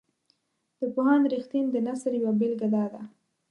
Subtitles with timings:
[0.79, 3.01] د پوهاند رښتین د نثر یوه بیلګه داده.